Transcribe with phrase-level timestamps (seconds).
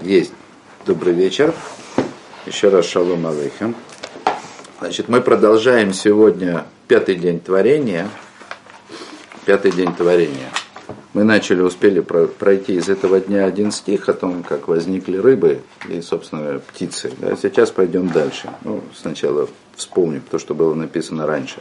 [0.00, 0.32] Есть.
[0.86, 1.52] Добрый вечер.
[2.46, 3.74] Еще раз шалом алейхам.
[4.78, 8.08] Значит, мы продолжаем сегодня пятый день творения.
[9.44, 10.50] Пятый день творения.
[11.14, 16.00] Мы начали, успели пройти из этого дня один стих о том, как возникли рыбы и,
[16.00, 17.10] собственно, птицы.
[17.18, 18.50] Да, сейчас пойдем дальше.
[18.62, 21.56] Ну, сначала вспомним то, что было написано раньше.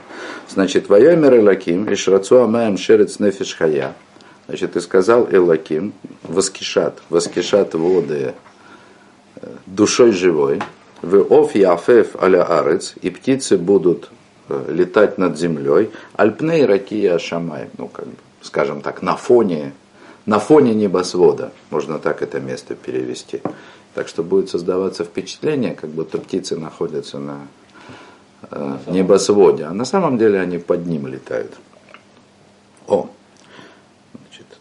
[0.48, 3.96] Значит, «Ваямер Элаким, Ишрацу Амаем Шерец Нефиш Хая».
[4.48, 5.94] Значит, и сказал Элаким,
[6.24, 8.34] воскишат, воскишат воды
[9.36, 10.62] э, душой живой,
[11.02, 14.10] в оф яфеф аля арец, и птицы будут
[14.48, 19.74] э, летать над землей, альпней ракия шамай, ну, как бы, скажем так, на фоне,
[20.26, 23.42] на фоне небосвода, можно так это место перевести.
[23.96, 27.48] Так что будет создаваться впечатление, как будто птицы находятся на
[28.50, 31.52] э, небосводе, а на самом деле они под ним летают.
[32.88, 33.10] О,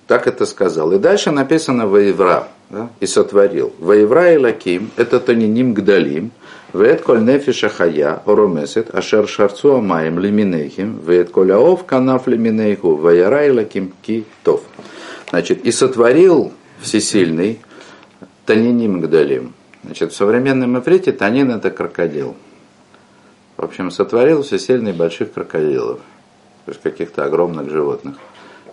[0.06, 0.92] так это сказал.
[0.92, 3.72] И дальше написано «Воевра» да, и сотворил.
[3.78, 6.30] «Воевра и лаким»– это тониним гдалим,
[6.72, 13.46] «Веет коль нефиша хая оромесет, ашер шарцу амаем лиминейхим, веет коль аов канав лиминейху, ваяра
[13.46, 14.62] и лаким ки тов».
[15.30, 17.60] Значит, и сотворил всесильный
[18.44, 19.54] таниним гдалим.
[19.84, 22.36] Значит, в современном иврите танин– это крокодил.
[23.56, 26.00] В общем, сотворил всесильный больших крокодилов,
[26.66, 28.16] то есть каких-то огромных животных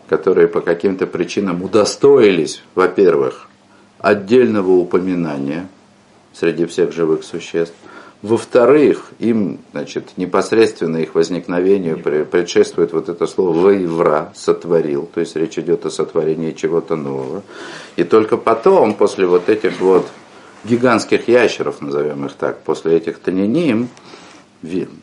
[0.07, 3.47] которые по каким-то причинам удостоились, во-первых,
[3.99, 5.67] отдельного упоминания
[6.33, 7.75] среди всех живых существ,
[8.23, 15.59] во-вторых, им, значит, непосредственно их возникновению предшествует вот это слово «воевра», «сотворил», то есть речь
[15.59, 17.43] идет о сотворении чего-то нового.
[17.97, 20.07] И только потом, после вот этих вот
[20.63, 23.89] гигантских ящеров, назовем их так, после этих таниним,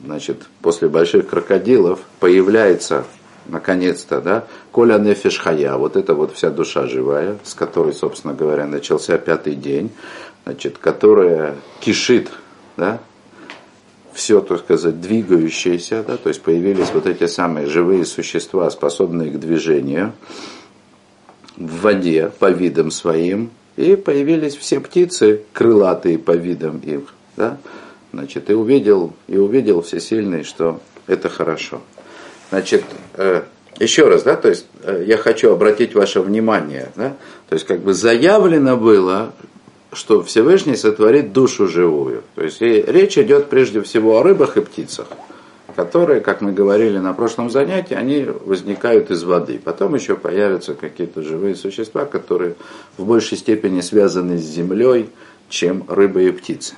[0.02, 3.04] значит, после больших крокодилов, появляется
[3.50, 9.18] наконец-то, да, Коля Нефиш вот это вот вся душа живая, с которой, собственно говоря, начался
[9.18, 9.90] пятый день,
[10.44, 12.30] значит, которая кишит,
[12.76, 13.00] да,
[14.12, 19.38] все, так сказать, двигающееся, да, то есть появились вот эти самые живые существа, способные к
[19.38, 20.12] движению
[21.56, 27.58] в воде по видам своим, и появились все птицы, крылатые по видам их, да,
[28.12, 31.80] значит, и увидел, и увидел всесильный, что это хорошо.
[32.50, 32.84] Значит,
[33.14, 33.42] э,
[33.78, 37.16] еще раз, да, то есть э, я хочу обратить ваше внимание, да,
[37.48, 39.32] то есть как бы заявлено было,
[39.92, 42.22] что Всевышний сотворит душу живую.
[42.34, 45.06] То есть речь идет прежде всего о рыбах и птицах,
[45.74, 49.60] которые, как мы говорили на прошлом занятии, они возникают из воды.
[49.62, 52.54] Потом еще появятся какие-то живые существа, которые
[52.96, 55.08] в большей степени связаны с землей,
[55.48, 56.74] чем рыбы и птицы.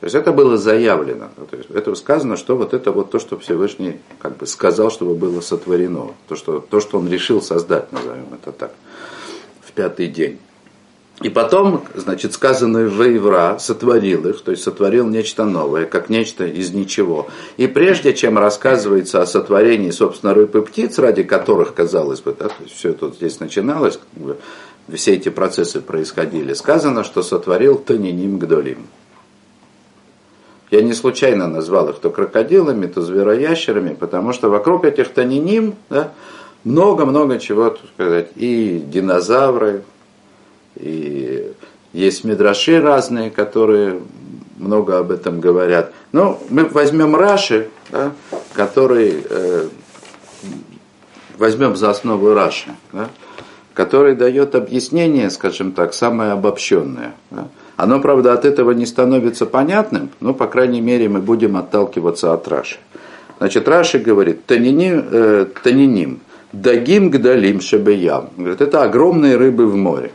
[0.00, 1.28] То есть это было заявлено.
[1.50, 5.14] То есть это сказано, что вот это вот то, что Всевышний как бы сказал, чтобы
[5.14, 6.12] было сотворено.
[6.26, 8.72] То, что, то, что он решил создать, назовем это так,
[9.60, 10.38] в пятый день.
[11.20, 16.72] И потом, значит, сказано Вейвра сотворил их, то есть сотворил нечто новое, как нечто из
[16.72, 17.28] ничего.
[17.58, 22.48] И прежде чем рассказывается о сотворении, собственно, рыб и птиц, ради которых, казалось бы, да,
[22.48, 24.38] то есть все это здесь начиналось, как бы,
[24.96, 28.86] все эти процессы происходили, сказано, что сотворил Таниним Гдолим.
[30.70, 36.12] Я не случайно назвал их то крокодилами, то звероящерами, потому что вокруг этих таниним да,
[36.64, 39.82] много-много чего, так сказать, и динозавры,
[40.76, 41.52] и
[41.92, 44.00] есть мидраши разные, которые
[44.58, 45.92] много об этом говорят.
[46.12, 48.12] Ну, мы возьмем Раши, да,
[48.52, 49.68] который, э,
[51.36, 53.08] возьмем за основу Раши, да,
[53.74, 57.14] который дает объяснение, скажем так, самое обобщенное.
[57.30, 57.48] Да.
[57.82, 62.46] Оно, правда, от этого не становится понятным, но, по крайней мере, мы будем отталкиваться от
[62.46, 62.76] Раши.
[63.38, 66.20] Значит, Раши говорит, таниним, э, таниним
[66.52, 68.28] дагим гдалим шебеям.
[68.36, 70.12] Говорит, это огромные рыбы в море.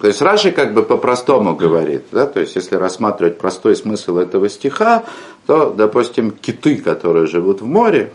[0.00, 4.50] То есть Раши как бы по-простому говорит, да, то есть если рассматривать простой смысл этого
[4.50, 5.04] стиха,
[5.46, 8.12] то, допустим, киты, которые живут в море,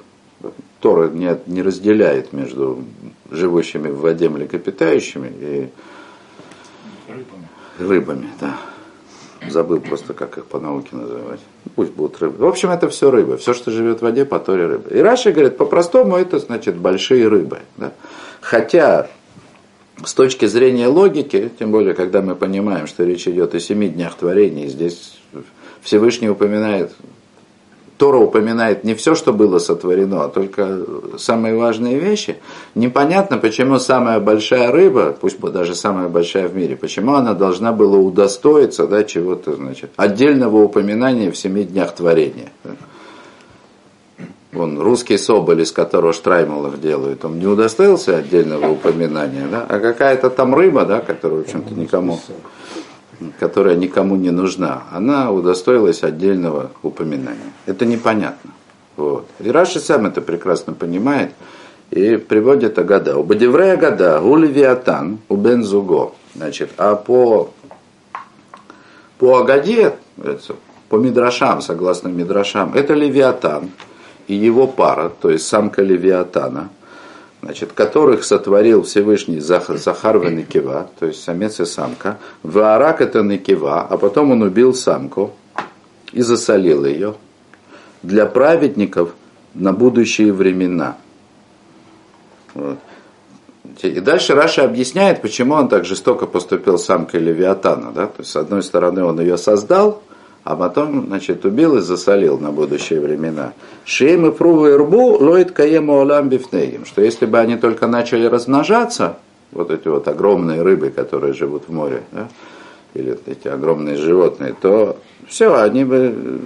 [0.81, 2.83] Тора не, не разделяет между
[3.31, 5.69] живущими в воде млекопитающими и
[7.79, 8.57] рыбами, да.
[9.47, 11.39] Забыл просто, как их по науке называть.
[11.75, 12.43] Пусть будут рыбы.
[12.43, 13.37] В общем, это все рыбы.
[13.37, 14.89] Все, что живет в воде, по торе рыбы.
[14.91, 17.59] И Раши говорит, по-простому это значит большие рыбы.
[17.77, 17.93] Да?
[18.41, 19.07] Хотя
[20.03, 24.15] с точки зрения логики, тем более, когда мы понимаем, что речь идет о семи днях
[24.15, 25.17] творения, здесь
[25.81, 26.91] Всевышний упоминает
[27.99, 30.85] Тора упоминает не все, что было сотворено, а только
[31.17, 32.37] самые важные вещи.
[32.73, 37.73] Непонятно, почему самая большая рыба, пусть бы даже самая большая в мире, почему она должна
[37.73, 42.47] была удостоиться да, чего-то, значит, отдельного упоминания в семи днях творения.
[44.55, 49.65] он русский соболь, из которого штраймалов делают, он не удостоился отдельного упоминания, да?
[49.67, 52.17] а какая-то там рыба, да, которая, в общем-то, никому,
[53.39, 57.53] которая никому не нужна, она удостоилась отдельного упоминания.
[57.65, 58.51] Это непонятно.
[58.97, 59.27] Вот.
[59.39, 61.31] И Раши сам это прекрасно понимает
[61.91, 63.17] и приводит Агада.
[63.17, 66.11] У Бадеврея Агада, у Левиатан, у Бензуго.
[66.35, 67.51] Значит, а по,
[69.17, 69.95] по Агаде,
[70.89, 73.71] по Мидрашам, согласно Мидрашам, это Левиатан
[74.27, 76.69] и его пара, то есть самка Левиатана,
[77.41, 82.17] значит, которых сотворил Всевышний Захар Венекива, то есть самец и самка.
[82.43, 85.31] והרג את הנקבה, а потом он убил самку
[86.11, 87.15] и засолил ее
[88.03, 89.13] для праведников
[89.53, 90.97] на будущие времена.
[92.53, 92.77] Вот.
[93.81, 97.91] И дальше Раши объясняет, почему он так жестоко поступил с самкой Левиатана.
[97.91, 98.07] Да?
[98.07, 100.03] То есть, с одной стороны, он ее создал,
[100.43, 103.53] а потом, значит, убил и засолил на будущие времена.
[103.85, 106.85] שאם יפרו וירבו לא יתקיים העולם בפניהם.
[106.85, 109.17] Что если бы они только начали размножаться,
[109.51, 112.29] вот эти вот огромные рыбы, которые живут в море, да,
[112.93, 114.97] или эти огромные животные, то
[115.27, 116.41] все, они бы,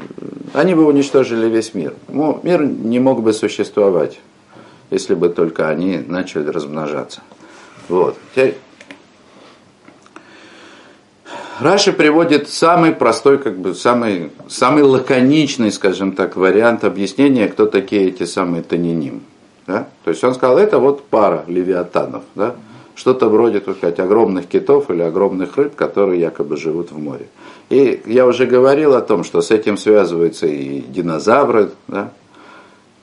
[0.54, 1.94] они бы уничтожили весь мир.
[2.10, 4.19] Ну, мир не мог бы существовать,
[4.89, 7.22] если бы только они начали размножаться.
[7.88, 8.18] Вот.
[8.31, 8.57] Теперь
[11.63, 18.10] Раши приводит самый простой, как бы самый, самый лаконичный, скажем так, вариант объяснения, кто такие
[18.10, 19.21] эти самые таниним.
[19.65, 19.88] Да?
[20.04, 22.24] То есть он сказал, это вот пара левиатанов.
[22.36, 22.56] Да?
[22.95, 27.27] Что-то вроде, так сказать, огромных китов или огромных рыб, которые якобы живут в море.
[27.69, 32.12] И я уже говорил о том, что с этим связываются и динозавры, да?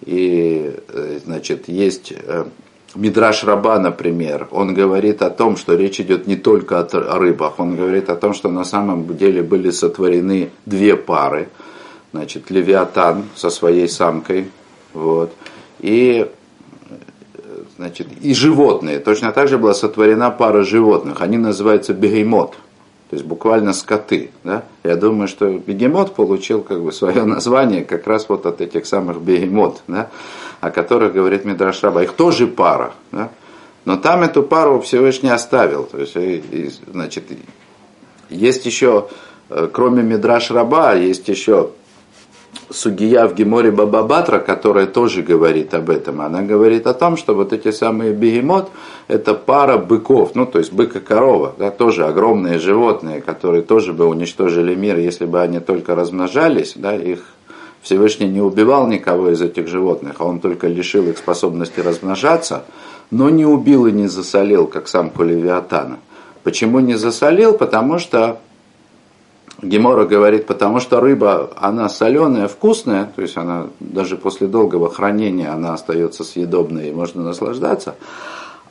[0.04, 2.44] и, э, значит, есть э,
[2.94, 7.76] Мидраш Раба, например, он говорит о том, что речь идет не только о рыбах, он
[7.76, 11.48] говорит о том, что на самом деле были сотворены две пары,
[12.12, 14.50] значит, Левиатан со своей самкой,
[14.92, 15.32] вот,
[15.78, 16.28] и
[17.76, 18.98] значит, и животные.
[18.98, 21.20] Точно так же была сотворена пара животных.
[21.20, 22.56] Они называются бегемот,
[23.10, 24.30] то есть буквально скоты.
[24.44, 24.64] Да?
[24.84, 29.20] Я думаю, что бегемот получил как бы свое название как раз вот от этих самых
[29.20, 29.82] бегемот.
[29.88, 30.08] Да?
[30.60, 32.02] о которых говорит Мидраш Раба.
[32.02, 32.92] Их тоже пара.
[33.12, 33.30] Да?
[33.84, 35.84] Но там эту пару Всевышний оставил.
[35.84, 37.24] То есть, и, и, значит,
[38.28, 39.08] есть еще,
[39.48, 41.70] э, кроме Мидраш Раба, есть еще
[42.70, 46.20] Сугия в Геморе Бабабатра, которая тоже говорит об этом.
[46.20, 48.70] Она говорит о том, что вот эти самые бегемот–
[49.08, 53.92] это пара быков, ну то есть бык и корова, да, тоже огромные животные, которые тоже
[53.92, 57.24] бы уничтожили мир, если бы они только размножались, да, их
[57.82, 62.64] Всевышний не убивал никого из этих животных, а он только лишил их способности размножаться,
[63.10, 65.98] но не убил и не засолил, как самку Левиатана.
[66.44, 67.54] Почему не засолил?
[67.54, 68.38] Потому что
[69.62, 75.52] Гемора говорит, потому что рыба, она соленая, вкусная, то есть она даже после долгого хранения
[75.52, 77.96] она остается съедобной и можно наслаждаться,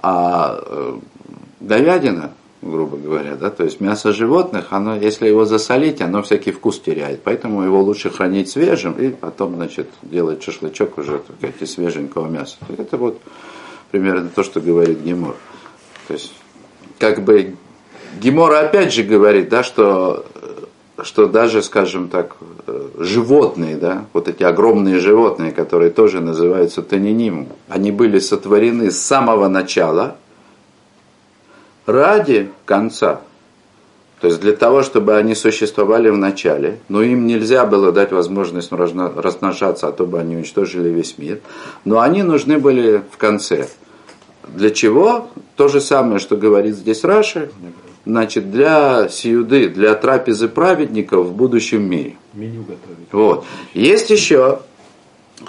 [0.02, 0.98] а э,
[1.60, 2.32] говядина,
[2.62, 7.22] грубо говоря, да, то есть мясо животных, оно, если его засолить, оно всякий вкус теряет,
[7.24, 12.58] поэтому его лучше хранить свежим и потом, значит, делать шашлычок уже, так из свеженького мяса.
[12.78, 13.22] Это вот
[13.92, 15.36] примерно то, что говорит Гемор.
[16.08, 16.34] То есть,
[16.98, 17.56] как бы,
[18.20, 20.26] Гемор опять же говорит, да, что,
[21.04, 22.36] что даже, скажем так,
[22.98, 29.48] животные, да, вот эти огромные животные, которые тоже называются танинимом, они были сотворены с самого
[29.48, 30.16] начала–
[31.90, 33.22] ради конца.
[34.22, 38.72] То есть для того, чтобы они существовали в начале, но им нельзя было дать возможность
[38.72, 41.40] размножаться, а то бы они уничтожили весь мир.
[41.86, 43.70] Но они нужны были в конце.
[44.48, 45.30] Для чего?
[45.56, 47.50] То же самое, что говорит здесь Раши,
[48.06, 52.16] значит, для сиюды, для трапезы праведников в будущем мире.
[52.34, 53.08] Меню готовить.
[53.12, 53.46] Вот.
[53.74, 54.60] Есть еще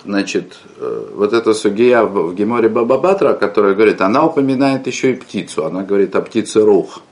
[0.05, 5.65] значит, э, вот эта сугия в Геморе Бабабатра, которая говорит, она упоминает еще и птицу,
[5.65, 7.03] она говорит о птице рух.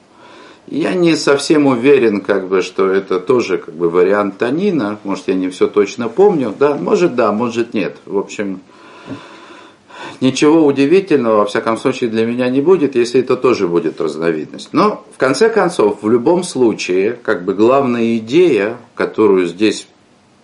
[0.66, 5.34] Я не совсем уверен, как бы, что это тоже как бы вариант Танина, может я
[5.34, 7.96] не все точно помню, да, может да, может нет.
[8.04, 8.60] В общем,
[10.20, 14.70] ничего удивительного, во всяком случае, для меня не будет, если это тоже будет разновидность.
[14.72, 19.88] Но, в конце концов, в любом случае, как бы главная идея, которую здесь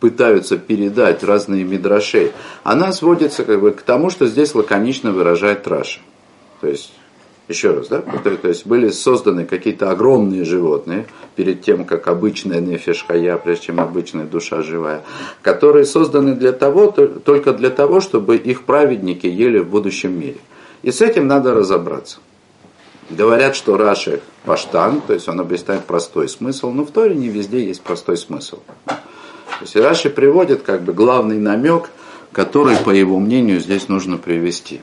[0.00, 2.32] пытаются передать разные мидрашей,
[2.62, 6.00] она сводится как бы к тому, что здесь лаконично выражает Раша.
[6.60, 6.92] То есть,
[7.48, 13.36] еще раз, да, то, есть были созданы какие-то огромные животные перед тем, как обычная нефешхая,
[13.36, 15.02] прежде чем обычная душа живая,
[15.42, 20.38] которые созданы для того, только для того, чтобы их праведники ели в будущем мире.
[20.82, 22.18] И с этим надо разобраться.
[23.10, 27.62] Говорят, что Раши паштан, то есть он объясняет простой смысл, но в Торе не везде
[27.62, 28.60] есть простой смысл.
[28.86, 31.90] То есть Раши приводит как бы главный намек,
[32.32, 34.80] который, по его мнению, здесь нужно привести.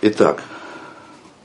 [0.00, 0.42] Итак,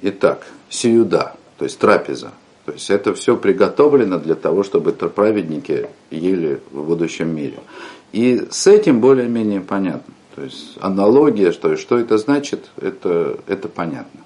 [0.01, 2.31] итак, сиюда, то есть трапеза.
[2.65, 7.59] То есть это все приготовлено для того, чтобы праведники ели в будущем мире.
[8.13, 10.13] И с этим более-менее понятно.
[10.35, 14.21] То есть аналогия, что, что это значит, это, это понятно.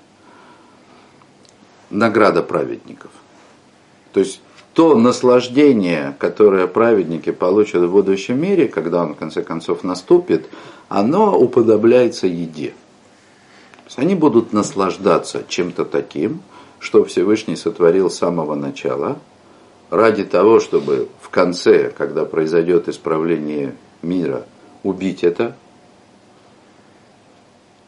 [1.89, 3.11] Награда праведников.
[4.13, 4.41] То есть
[4.73, 10.47] то наслаждение, которое праведники получат в будущем мире, когда он в конце концов наступит,
[10.89, 12.73] оно уподобляется еде.
[13.95, 16.41] Они будут наслаждаться чем-то таким,
[16.79, 19.17] что Всевышний сотворил с самого начала,
[19.89, 24.45] ради того, чтобы в конце, когда произойдет исправление мира,
[24.83, 25.55] убить это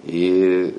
[0.03, 0.75] и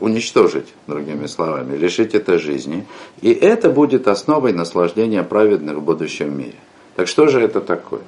[0.00, 2.86] уничтожить, другими словами, лишить это жизни.
[3.20, 6.54] И это будет основой наслаждения праведных в будущем мире.
[6.94, 8.02] Так что же это такое?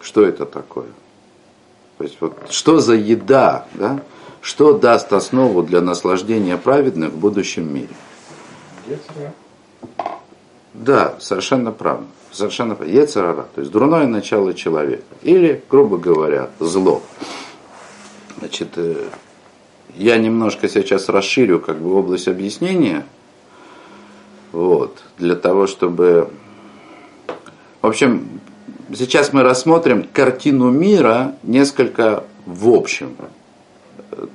[0.00, 0.88] Что это такое?
[1.96, 4.02] То есть вот что за еда, да?
[4.44, 7.88] Что даст основу для наслаждения праведных в будущем мире?
[10.74, 12.08] Да, совершенно правильно.
[12.30, 13.00] Совершенно правильно.
[13.00, 15.02] Ецарара, то есть дурное начало человека.
[15.22, 17.00] Или, грубо говоря, зло.
[18.38, 19.08] Значит, э,
[19.94, 23.06] я немножко сейчас расширю как бы область объяснения,
[24.52, 26.28] вот, для того, чтобы...
[27.80, 28.40] В общем,
[28.94, 33.16] сейчас мы рассмотрим картину мира несколько в общем,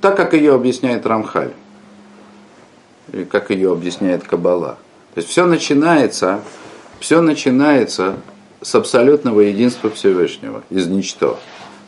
[0.00, 1.52] так как ее объясняет Рамхаль,
[3.12, 4.78] и как ее объясняет Кабала.
[5.14, 6.40] То есть все начинается,
[7.00, 8.16] все начинается
[8.62, 11.38] с абсолютного единства Всевышнего, из ничто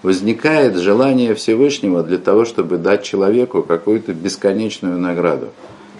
[0.03, 5.49] возникает желание Всевышнего для того, чтобы дать человеку какую-то бесконечную награду,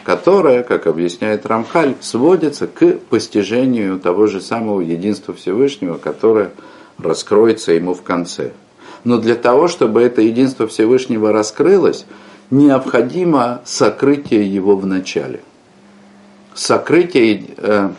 [0.05, 6.51] которая, как объясняет Рамхаль, сводится к постижению того же самого единства Всевышнего, которое
[6.99, 8.53] раскроется ему в конце.
[9.05, 12.05] Но для того, чтобы это единство Всевышнего раскрылось,
[12.51, 15.41] необходимо сокрытие его в начале.
[16.55, 17.91] Сокрытие э,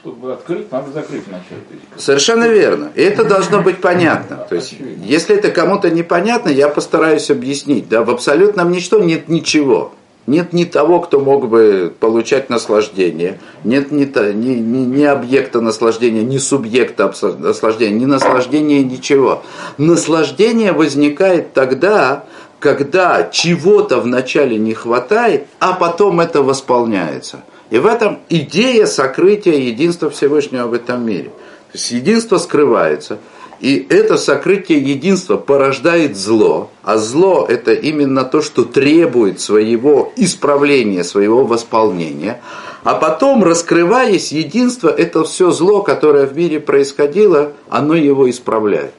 [0.00, 1.62] чтобы открыть, надо закрыть вначале.
[1.96, 2.90] Совершенно верно.
[2.94, 4.46] И это должно быть понятно.
[4.48, 7.88] То есть, если это кому-то непонятно, я постараюсь объяснить.
[7.88, 9.92] Да, в абсолютном ничто нет ничего.
[10.28, 13.40] Нет ни того, кто мог бы получать наслаждение.
[13.64, 19.42] Нет ни, ни, ни, ни объекта наслаждения, ни субъекта наслаждения, ни наслаждения, ничего.
[19.76, 22.24] Наслаждение возникает тогда,
[22.60, 30.08] когда чего-то вначале не хватает, а потом это восполняется– и в этом идея сокрытия единства
[30.10, 31.30] Всевышнего в этом мире.
[31.70, 33.18] То есть единство скрывается,
[33.60, 41.02] и это сокрытие единства порождает зло, а зло это именно то, что требует своего исправления,
[41.02, 42.40] своего восполнения.
[42.84, 48.94] А потом, раскрываясь единство, это все зло, которое в мире происходило, оно его исправляет.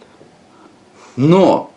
[1.15, 1.71] Но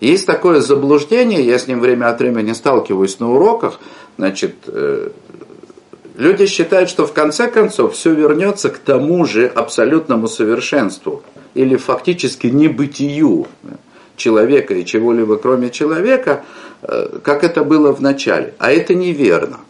[0.00, 3.80] есть такое заблуждение, я с ним время от времени сталкиваюсь на уроках,
[4.18, 5.10] значит, э,
[6.18, 11.22] Люди считают, что в конце концов все вернется к тому же абсолютному совершенству
[11.54, 13.46] или фактически небытию
[14.16, 16.44] человека и чего-либо кроме человека,
[16.82, 18.54] э, как это было в начале.
[18.58, 19.60] А это неверно.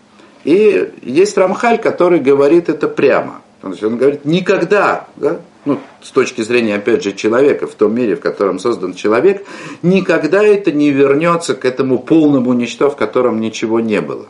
[0.45, 3.43] И есть Рамхаль, который говорит это прямо.
[3.63, 8.21] Он говорит, никогда, да, ну, с точки зрения, опять же, человека, в том мире, в
[8.21, 9.45] котором создан человек,
[9.83, 14.27] никогда это не вернется к этому полному ничто, в котором ничего не было.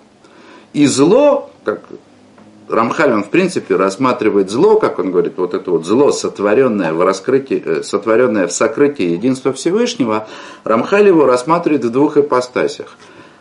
[0.72, 1.82] И зло, как
[2.68, 7.02] Рамхаль, он в принципе рассматривает зло, как он говорит, вот это вот зло, сотворенное в,
[7.02, 10.28] раскрытии, э, сотворенное в сокрытии единства Всевышнего,
[10.64, 12.96] Рамхаль его рассматривает в двух ипостасях.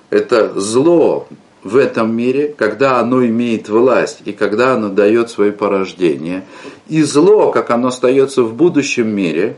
[0.09, 1.27] Это зло
[1.63, 6.45] в этом мире, когда оно имеет власть и когда оно дает свои порождения,
[6.87, 9.57] и зло, как оно остается в будущем мире,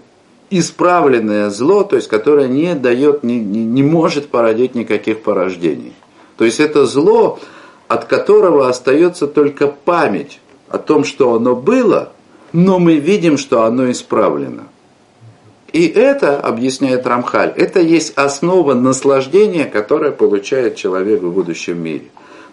[0.49, 5.93] исправленное зло, то есть которое не дает, не, не, не может породить никаких порождений.
[6.38, 7.39] То есть это зло,
[7.89, 12.12] от которого остается только память о том, что оно было,
[12.53, 14.67] но мы видим, что оно исправлено.
[15.74, 22.05] И это, объясняет Рамхаль, это есть основа наслаждения, которое получает человек в будущем мире.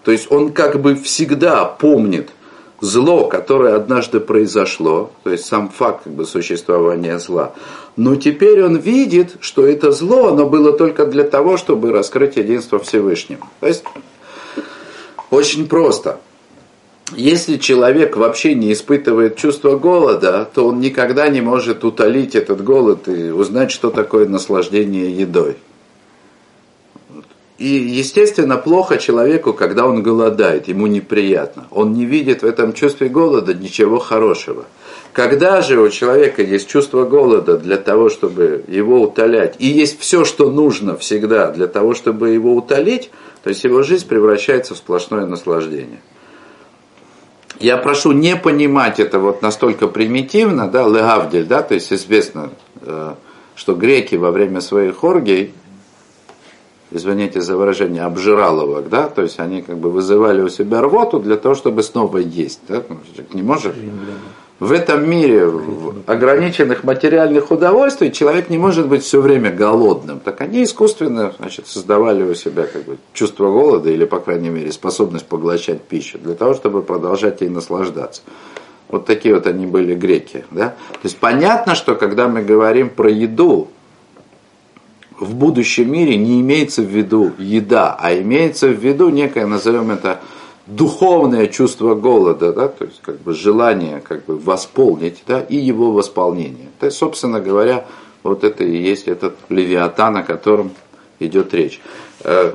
[0.05, 2.31] То есть он как бы всегда помнит
[2.81, 7.53] зло, которое однажды произошло, то есть сам факт как бы, существования зла.
[7.97, 12.79] Но теперь он видит, что это зло, оно было только для того, чтобы раскрыть единство
[12.79, 13.47] Всевышнего.
[13.61, 13.85] То есть
[15.31, 16.21] очень просто.
[17.15, 23.07] Если человек вообще не испытывает чувство голода, то он никогда не может утолить этот голод
[23.07, 25.57] и узнать, что такое наслаждение едой.
[27.59, 31.67] И, естественно, плохо человеку, когда он голодает, ему неприятно.
[31.71, 34.67] Он не видит в этом чувстве голода ничего хорошего.
[35.15, 40.27] Когда же у человека есть чувство голода для того, чтобы его утолять, и есть все,
[40.27, 43.11] что нужно всегда для того, чтобы его утолить,
[43.43, 46.01] то есть его жизнь превращается в сплошное наслаждение.
[47.59, 52.51] Я прошу не понимать это вот настолько примитивно, да, легавдель, да, то есть известно,
[52.83, 53.15] э,
[53.55, 55.55] что греки во время своих оргий
[56.91, 61.37] извините за выражение, обжираловок, да, то есть они как бы вызывали у себя рвоту для
[61.37, 62.99] того, чтобы снова есть, да, ну,
[63.33, 63.75] не может.
[64.59, 65.53] В этом мире
[66.07, 70.19] ограниченных материальных удовольствий человек не может быть все время голодным.
[70.19, 74.73] Так они искусственно значит, создавали у себя как бы, чувство голода или, по крайней мере,
[74.73, 78.23] способность поглощать пищу для того, чтобы продолжать ей наслаждаться.
[78.89, 80.47] Вот такие вот они были греки.
[80.51, 80.69] Да?
[80.69, 83.69] То есть понятно, что когда мы говорим про еду,
[85.19, 90.21] в будущем мире не имеется в виду еда, а имеется в виду некое, назовем это,
[90.67, 95.93] духовное чувство голода, да, то есть как бы желание как бы восполнить, да, и его
[95.93, 96.69] восполнение.
[96.81, 97.87] То есть, собственно говоря,
[98.23, 100.73] вот это и есть этот левиатан, о котором
[101.21, 101.81] идет речь.
[102.25, 102.55] Э,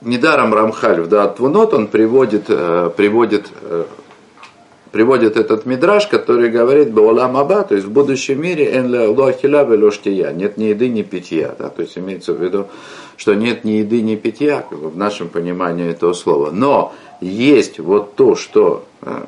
[0.00, 3.84] недаром Рамхаль в Даатвунот он приводит, э, приводит э,
[4.94, 10.30] приводит этот мидраж, который говорит Баулам Аба, то есть в будущем мире эн лохиля велоштия,
[10.30, 11.52] нет ни еды, ни питья.
[11.58, 12.68] Да, то есть имеется в виду,
[13.16, 16.52] что нет ни еды, ни питья, в нашем понимании этого слова.
[16.52, 19.26] Но есть вот то, что а,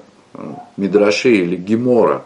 [0.77, 2.23] Мидраши или Гемора,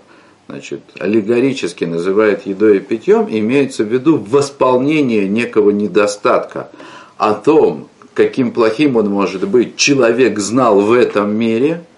[0.47, 6.69] значит, аллегорически называет едой и питьем, имеется в виду восполнение некого недостатка.
[7.17, 11.85] О том, каким плохим он может быть, человек знал в этом мире–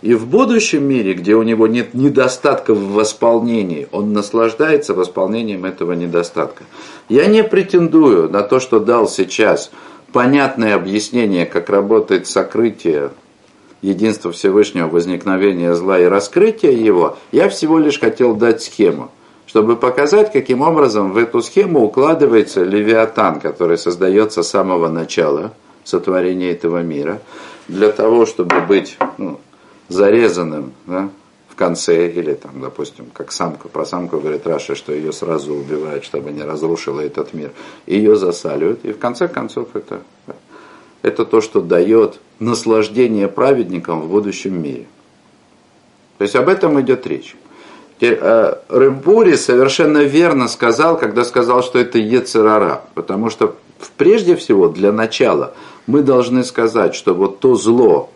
[0.00, 5.92] и в будущем мире, где у него нет недостатка в восполнении, он наслаждается восполнением этого
[5.92, 6.64] недостатка.
[7.08, 9.70] Я не претендую на то, что дал сейчас
[10.12, 13.10] понятное объяснение, как работает сокрытие
[13.82, 17.16] единства Всевышнего, возникновения зла и раскрытия его.
[17.32, 19.10] Я всего лишь хотел дать схему,
[19.46, 25.52] чтобы показать, каким образом в эту схему укладывается левиатан, который создается с самого начала
[25.84, 27.20] сотворения этого мира,
[27.66, 29.40] для того, чтобы быть ну,
[29.88, 31.10] зарезанным да,
[31.48, 36.04] в конце, или там, допустим, как самка, про самку говорит Раша, что ее сразу убивают,
[36.04, 37.52] чтобы не разрушила этот мир,
[37.86, 40.02] ее засаливают, и в конце концов это,
[41.02, 44.86] это то, что дает наслаждение праведникам в будущем мире.
[46.18, 47.36] То есть об этом идет речь.
[48.00, 53.56] Э, Рыбури совершенно верно сказал, когда сказал, что это Ецерара, потому что
[53.96, 55.54] прежде всего для начала
[55.86, 58.10] мы должны сказать, что вот то зло,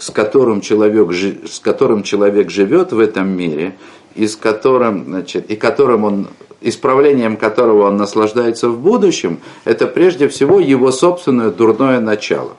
[0.00, 1.12] с которым человек,
[1.46, 3.76] с которым человек живет в этом мире,
[4.14, 6.28] и с которым, значит, и которым он,
[6.62, 12.56] исправлением которого он наслаждается в будущем, это прежде всего его собственное дурное начало.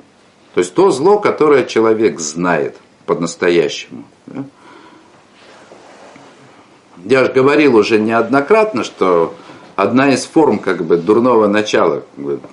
[0.54, 4.04] То есть то зло, которое человек знает по-настоящему.
[7.04, 9.34] Я же говорил уже неоднократно, что
[9.82, 12.04] одна из форм как бы дурного начала,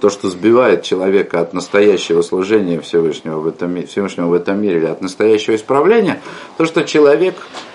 [0.00, 4.86] то, что сбивает человека от настоящего служения Всевышнего в этом, Всевышнего в этом мире или
[4.86, 6.20] от настоящего исправления,
[6.56, 7.34] то, что человек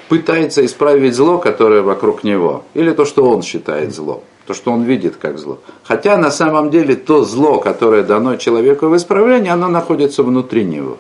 [0.10, 4.84] пытается исправить зло, которое вокруг него, или то, что он считает злом, то, что он
[4.84, 5.60] видит как зло.
[5.84, 10.98] Хотя на самом деле то зло, которое дано человеку в исправлении, оно находится внутри него.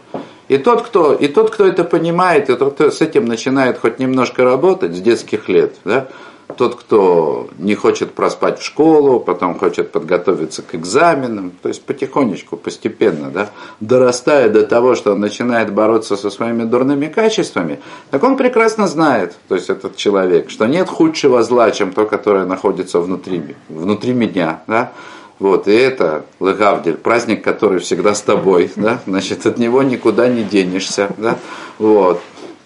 [0.49, 3.99] И тот, кто, и тот, кто это понимает, и тот, кто с этим начинает хоть
[3.99, 6.07] немножко работать с детских лет, да,
[6.55, 12.57] тот, кто не хочет проспать в школу, потом хочет подготовиться к экзаменам, то есть потихонечку,
[12.57, 17.79] постепенно, да, дорастая до того, что он начинает бороться со своими дурными качествами,
[18.11, 22.45] так он прекрасно знает, то есть этот человек, что нет худшего зла, чем то, которое
[22.45, 24.91] находится внутри, внутри меня, да,
[25.39, 30.43] вот, и это Легавдель, праздник, который всегда с тобой, да, значит, от него никуда не
[30.43, 31.37] денешься, да,
[31.79, 32.21] вот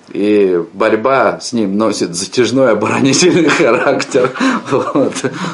[0.10, 4.32] и борьба с ним носит затяжной оборонительный характер.
[4.72, 5.14] Вот.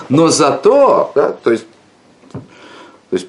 [0.10, 1.66] Но зато, да, то есть,
[2.32, 2.40] то
[3.12, 3.28] есть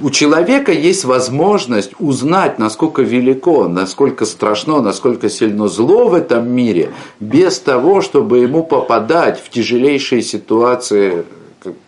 [0.00, 6.92] у человека есть возможность узнать, насколько велико, насколько страшно, насколько сильно зло в этом мире,
[7.20, 11.24] без того, чтобы ему попадать в тяжелейшие ситуации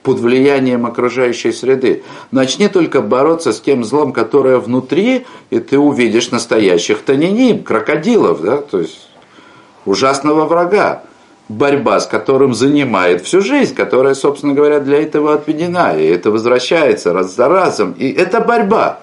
[0.02, 2.02] под влиянием окружающей среды.
[2.30, 8.58] Начни только бороться с тем злом, которое внутри, и ты увидишь настоящих таниним, крокодилов, да,
[8.58, 9.08] то есть
[9.84, 11.02] ужасного врага,
[11.48, 17.12] борьба с которым занимает всю жизнь, которая, собственно говоря, для этого отведена, и это возвращается
[17.12, 19.00] раз за разом, и это борьба.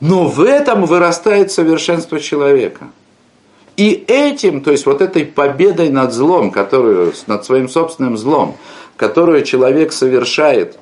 [0.00, 2.86] Но в этом вырастает совершенство человека.
[3.76, 8.56] И этим, то есть вот этой победой над злом, которую, над своим собственным злом,
[9.00, 10.76] которую человек совершает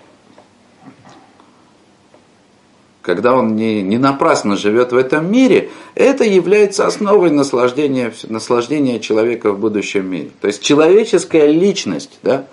[3.00, 9.52] когда он не, не напрасно живет в этом мире, это является основой наслаждения, наслаждения человека
[9.52, 10.30] в будущем мире.
[10.42, 12.44] То есть человеческая личность, да,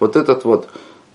[0.00, 0.68] вот этот вот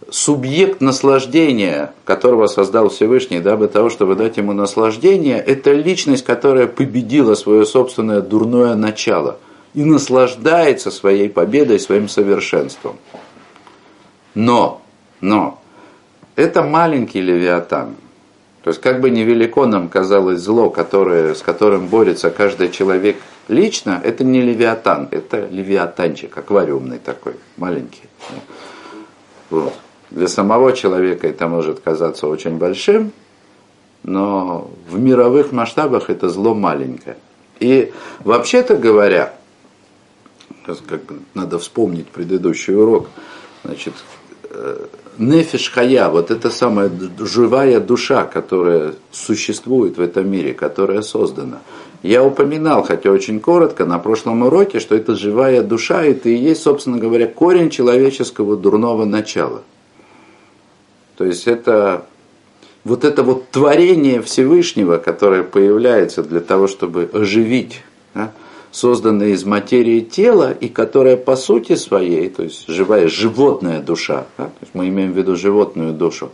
[0.09, 7.35] субъект наслаждения, которого создал Всевышний, дабы того, чтобы дать ему наслаждение, это личность, которая победила
[7.35, 9.37] свое собственное дурное начало
[9.75, 12.95] и наслаждается своей победой, своим совершенством.
[14.37, 14.83] Но,
[15.19, 15.59] но,
[16.35, 17.95] это маленький левиатан.
[18.61, 23.99] То есть, как бы невелико нам казалось зло, которое, с которым борется каждый человек лично,
[24.03, 28.03] это не левиатан, это левиатанчик, аквариумный такой, маленький.
[29.49, 29.73] Вот.
[30.11, 33.13] Для самого человека это может казаться очень большим,
[34.03, 37.17] но в мировых масштабах это зло маленькое.
[37.59, 39.33] И вообще-то говоря,
[40.63, 41.01] как
[41.33, 43.07] надо вспомнить предыдущий урок,
[43.63, 43.93] значит,
[45.17, 45.71] нефиш
[46.11, 51.59] вот эта самая живая душа, которая существует в этом мире, которая создана.
[52.03, 56.61] Я упоминал, хотя очень коротко, на прошлом уроке, что это живая душа, это и есть,
[56.61, 59.63] собственно говоря, корень человеческого дурного начала–
[61.17, 62.05] то есть это
[62.83, 67.81] вот это вот творение Всевышнего, которое появляется для того, чтобы оживить
[68.13, 68.31] да,
[68.71, 74.45] созданное из материи тело, и которое по сути своей, то есть живая животная душа, да,
[74.45, 76.31] то есть мы имеем в виду животную душу,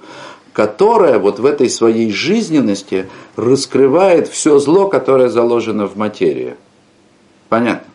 [0.53, 6.55] которая вот в этой своей жизненности раскрывает все зло, которое заложено в материи.
[7.49, 7.87] Понятно?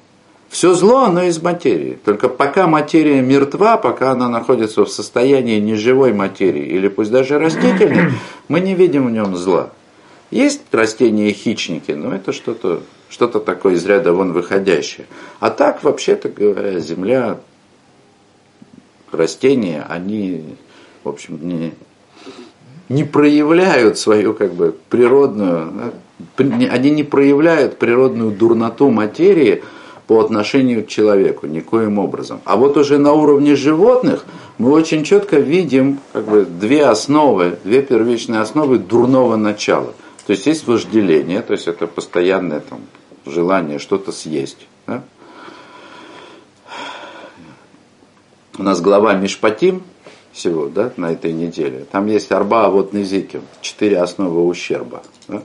[0.49, 1.99] Все зло, оно из материи.
[2.05, 8.13] Только пока материя мертва, пока она находится в состоянии неживой материи, или пусть даже растительной,
[8.49, 9.71] мы не видим в нем зла.
[10.31, 15.07] Есть растения-хищники, но это что-то что такое из ряда вон выходящее.
[15.41, 17.39] А так, вообще-то говоря, земля,
[19.13, 20.45] растения, они,
[21.05, 21.73] в общем, не,
[22.89, 25.93] не проявляют свою как бы природную,
[26.37, 29.63] они не проявляют природную дурноту материи,
[30.09, 32.41] по отношению к человеку, никоим образом.
[32.47, 34.25] А вот уже на уровне животных
[34.57, 39.93] мы очень четко видим как бы, две основы, две первичные основы дурного начала.
[40.27, 42.81] То есть есть вожделение, то есть это постоянное там,
[43.29, 44.67] желание что-то съесть.
[44.87, 45.03] Да?
[48.59, 49.83] У нас глава Мишпатим
[50.33, 51.87] всего да, на этой неделе.
[51.91, 55.03] Там есть арба, вот Незиким, четыре основы ущерба.
[55.29, 55.43] Да?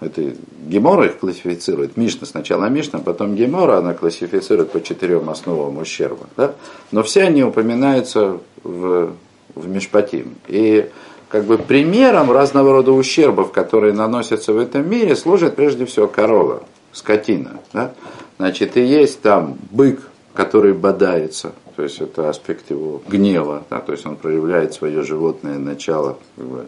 [0.00, 0.32] это
[0.66, 6.26] Гемора их классифицирует, Мишна сначала Мишна, потом Гемора, она классифицирует по четырем основам ущерба.
[6.36, 6.54] Да?
[6.92, 9.12] Но все они упоминаются в,
[9.54, 10.36] в Мишпатим.
[10.46, 10.88] И
[11.28, 16.62] как бы примером разного рода ущербов, которые наносятся в этом мире, служит прежде всего корова,
[16.92, 17.60] скотина.
[17.72, 17.92] Да?
[18.38, 20.00] Значит, и есть там бык,
[20.34, 23.80] который бодается, то есть это аспект его гнева, да?
[23.80, 26.66] то есть он проявляет свое животное начало, как бы,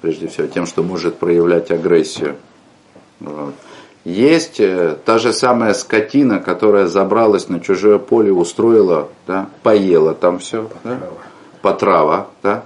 [0.00, 2.36] прежде всего тем, что может проявлять агрессию.
[3.20, 3.54] Вот.
[4.04, 10.40] Есть э, та же самая скотина, которая забралась на чужое поле, устроила, да, поела там
[10.40, 11.00] все, да,
[11.62, 12.64] потрава, да,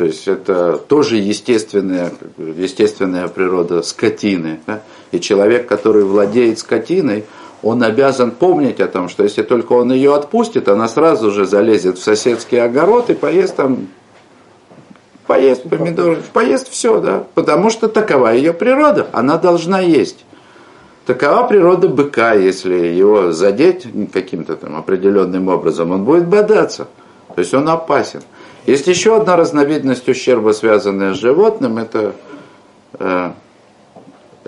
[0.00, 4.58] то есть это тоже естественная, естественная природа скотины.
[4.66, 4.80] Да?
[5.12, 7.24] И человек, который владеет скотиной,
[7.62, 11.98] он обязан помнить о том, что если только он ее отпустит, она сразу же залезет
[11.98, 13.88] в соседский огород и поест там
[15.26, 20.24] поест помидоры, поест все, да, потому что такова ее природа, она должна есть.
[21.06, 26.88] Такова природа быка, если его задеть каким-то там определенным образом, он будет бодаться,
[27.34, 28.22] то есть он опасен.
[28.66, 32.12] Есть еще одна разновидность ущерба, связанная с животным, это,
[32.98, 33.30] э,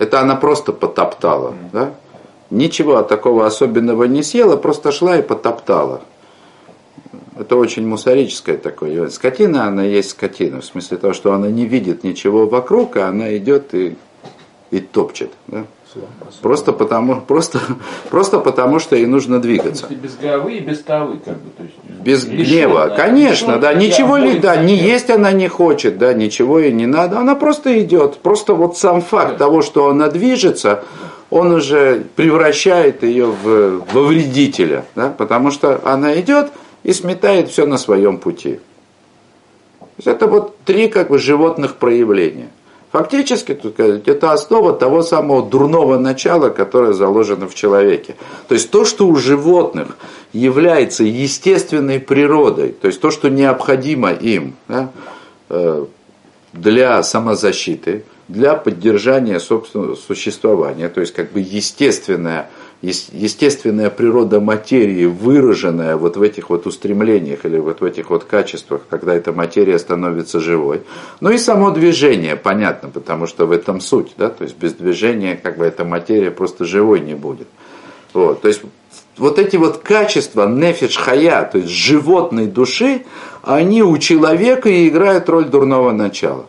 [0.03, 1.93] это она просто потоптала, да?
[2.49, 6.01] Ничего такого особенного не съела, просто шла и потоптала.
[7.39, 9.09] Это очень мусорическое такое.
[9.09, 13.35] Скотина, она есть скотина, в смысле того, что она не видит ничего вокруг, а она
[13.35, 13.95] идет и,
[14.69, 15.31] и топчет.
[15.47, 15.65] Да?
[16.41, 17.59] Просто потому, просто,
[18.09, 19.87] просто потому, что ей нужно двигаться.
[19.89, 21.49] Без головы и без тавы, как бы.
[21.57, 22.95] То есть, без гнева, да.
[22.95, 27.19] конечно, да, ничего ли, да, не есть она не хочет, да, ничего ей не надо,
[27.19, 28.17] она просто идет.
[28.17, 30.83] Просто вот сам факт того, что она движется,
[31.29, 36.51] он уже превращает ее в, во вредителя, да, потому что она идет,
[36.83, 38.59] и сметает все на своем пути.
[39.79, 42.49] То есть это вот три как бы животных проявления.
[42.93, 48.15] Фактически, тут сказать, это основа того самого дурного начала, которое заложено в человеке.
[48.47, 49.97] То есть то, что у животных
[50.31, 54.91] является естественной природой, то есть то, что необходимо им да,
[55.49, 55.85] э,
[56.53, 62.51] для самозащиты, для поддержания собственного существования, то есть как бы естественная
[62.83, 68.81] естественная природа материи, выраженная вот в этих вот устремлениях или вот в этих вот качествах,
[68.89, 70.81] когда эта материя становится живой.
[71.21, 75.39] Ну и само движение, понятно, потому что в этом суть, да, то есть без движения
[75.41, 77.47] как бы эта материя просто живой не будет.
[78.13, 78.61] Вот, то есть
[79.17, 83.05] вот эти вот качества нефиш хая, то есть животной души,
[83.43, 86.47] они у человека и играют роль дурного начала.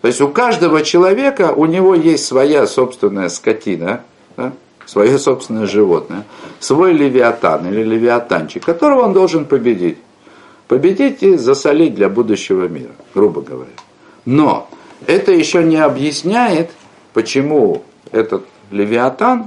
[0.00, 4.00] То есть у каждого человека, у него есть своя собственная скотина,
[4.36, 4.52] да,
[4.90, 6.24] свое собственное животное,
[6.58, 9.98] свой левиатан или левиатанчик, которого он должен победить.
[10.66, 13.70] Победить и засолить для будущего мира, грубо говоря.
[14.24, 14.68] Но
[15.06, 16.72] это еще не объясняет,
[17.12, 19.46] почему этот левиатан,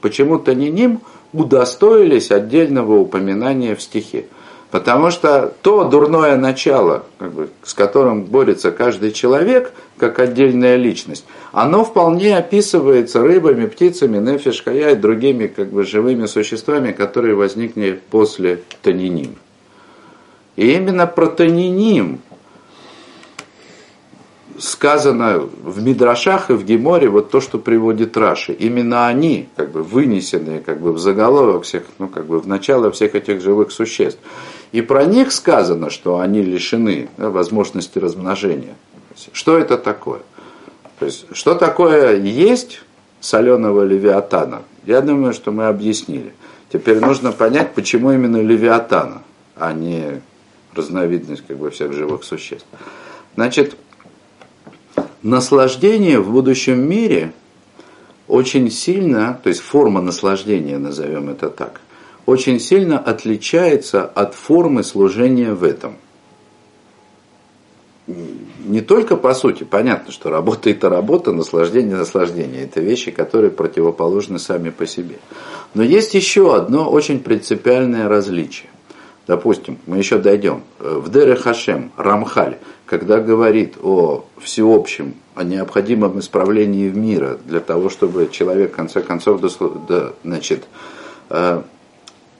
[0.00, 1.00] почему Таниним
[1.32, 4.26] удостоились отдельного упоминания в стихе.
[4.74, 11.24] Потому что то дурное начало, как бы, с которым борется каждый человек, как отдельная личность,
[11.52, 18.62] оно вполне описывается рыбами, птицами, нефишкая и другими как бы, живыми существами, которые возникли после
[18.82, 19.36] Таниним.
[20.56, 22.18] И именно про Таниним
[24.58, 28.52] сказано в Мидрашах и в Геморе вот то, что приводит Раши.
[28.52, 32.90] Именно они, как бы вынесенные как бы в заголовок всех, ну как бы в начало
[32.90, 34.18] всех этих живых существ.
[34.74, 38.74] И про них сказано, что они лишены да, возможности размножения.
[39.32, 40.22] Что это такое?
[40.98, 42.82] То есть, что такое есть
[43.20, 44.62] соленого левиатана?
[44.84, 46.34] Я думаю, что мы объяснили.
[46.72, 49.22] Теперь нужно понять, почему именно левиатана,
[49.54, 50.20] а не
[50.74, 52.66] разновидность как бы, всех живых существ.
[53.36, 53.76] Значит,
[55.22, 57.32] наслаждение в будущем мире
[58.26, 61.80] очень сильно, то есть форма наслаждения, назовем это так,
[62.26, 65.96] очень сильно отличается от формы служения в этом.
[68.06, 72.64] Не только по сути, понятно, что работа это работа, наслаждение наслаждение.
[72.64, 75.16] Это вещи, которые противоположны сами по себе.
[75.72, 78.68] Но есть еще одно очень принципиальное различие.
[79.26, 80.62] Допустим, мы еще дойдем.
[80.78, 88.28] В Дере Хашем Рамхаль, когда говорит о всеобщем, о необходимом исправлении мира для того, чтобы
[88.30, 89.40] человек в конце концов
[90.22, 90.64] значит,
[91.30, 91.62] э,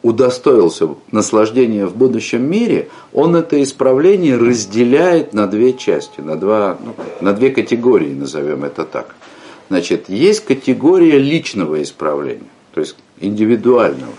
[0.05, 6.95] удостоился наслаждения в будущем мире, он это исправление разделяет на две части, на, два, ну,
[7.23, 9.15] на две категории, назовем это так.
[9.71, 14.13] Значит, есть категория личного исправления, то есть индивидуального.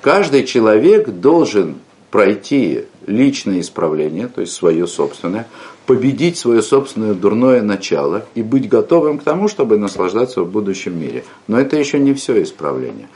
[0.00, 1.74] Каждый человек должен
[2.12, 5.48] пройти личное исправление, то есть свое собственное,
[5.86, 11.24] победить свое собственное дурное начало и быть готовым к тому, чтобы наслаждаться в будущем мире.
[11.48, 13.08] Но это еще не все исправление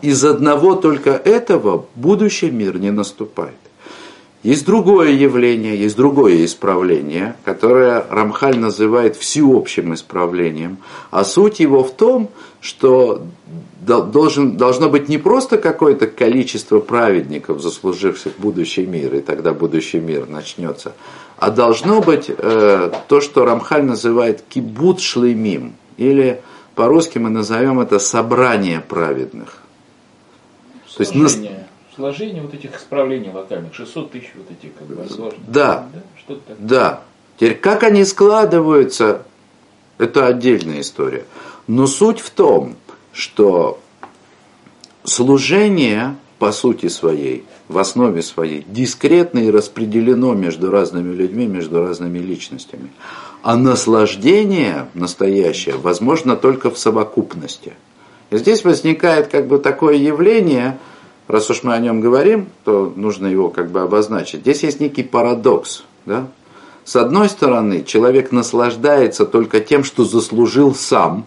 [0.00, 3.54] из одного только этого будущий мир не наступает.
[4.42, 10.78] Есть другое явление, есть другое исправление, которое Рамхаль называет всеобщим исправлением.
[11.12, 12.28] А суть его в том,
[12.60, 13.22] что
[13.86, 20.28] должен, должно быть не просто какое-то количество праведников, заслуживших будущий мир, и тогда будущий мир
[20.28, 20.92] начнется,
[21.36, 26.40] а должно быть э, то, что Рамхаль называет кибут шлемим, или
[26.74, 29.58] по-русски мы назовем это собрание праведных.
[30.96, 31.14] То есть.
[31.94, 35.42] Сложение вот этих исправлений локальных, 600 тысяч вот этих как бы сложных.
[35.46, 37.02] Да, да, что да.
[37.36, 39.26] Теперь как они складываются,
[39.98, 41.26] это отдельная история.
[41.66, 42.76] Но суть в том,
[43.12, 43.78] что
[45.04, 52.18] служение по сути своей, в основе своей, дискретно и распределено между разными людьми, между разными
[52.18, 52.90] личностями.
[53.42, 57.74] А наслаждение настоящее возможно только в совокупности–
[58.32, 60.78] и здесь возникает как бы такое явление,
[61.28, 64.40] раз уж мы о нем говорим, то нужно его как бы обозначить.
[64.40, 65.84] Здесь есть некий парадокс.
[66.06, 66.28] Да?
[66.82, 71.26] С одной стороны, человек наслаждается только тем, что заслужил сам,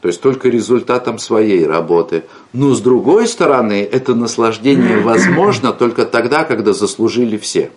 [0.00, 2.24] то есть только результатом своей работы.
[2.52, 7.70] Но с другой стороны, это наслаждение возможно только тогда, когда заслужили все.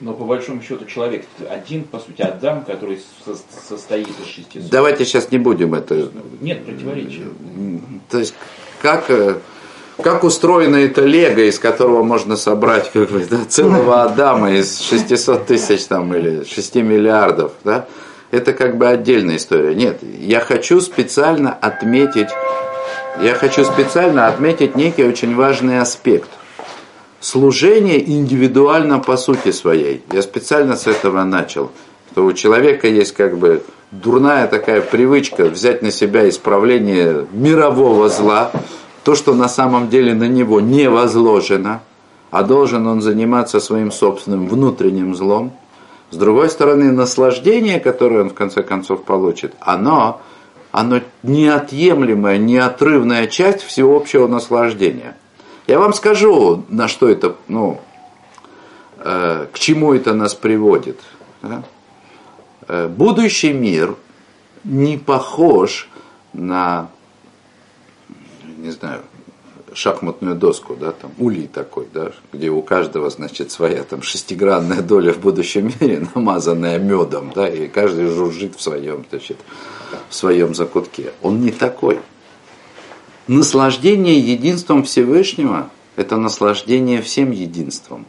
[0.00, 3.00] Но по большому счету человек один, по сути, Адам, который
[3.68, 6.10] состоит из шести Давайте сейчас не будем это...
[6.40, 7.24] Нет противоречия.
[8.10, 8.34] То есть
[8.82, 9.36] как, э,
[10.02, 15.46] как устроено это лего, из которого можно собрать как бы, да, целого Адама из 600
[15.46, 17.86] тысяч там, или 6 миллиардов, да?
[18.30, 19.74] это как бы отдельная история.
[19.74, 22.28] Нет, я хочу специально отметить,
[23.22, 26.28] я хочу специально отметить некий очень важный аспект–
[27.20, 30.02] служение индивидуально по сути своей.
[30.12, 31.70] Я специально с этого начал.
[32.12, 38.50] Что у человека есть как бы дурная такая привычка взять на себя исправление мирового зла,
[39.04, 41.82] то, что на самом деле на него не возложено,
[42.30, 45.52] а должен он заниматься своим собственным внутренним злом.
[46.10, 50.20] С другой стороны, наслаждение, которое он в конце концов получит, оно
[50.76, 55.16] оно неотъемлемая, неотрывная часть всеобщего наслаждения.
[55.66, 57.80] Я вам скажу, на что это, ну,
[58.98, 61.00] э, к чему это нас приводит.
[61.42, 61.64] Да?
[62.68, 63.96] Э, будущий мир
[64.62, 65.88] не похож
[66.32, 66.88] на,
[68.58, 69.02] не знаю,
[69.76, 75.12] шахматную доску, да, там улей такой, да, где у каждого, значит, своя там шестигранная доля
[75.12, 79.36] в будущем мире, намазанная медом, да, и каждый жужжит в своем, значит,
[80.08, 81.12] в своем закутке.
[81.22, 82.00] Он не такой.
[83.28, 88.06] Наслаждение единством Всевышнего– это наслаждение всем единством.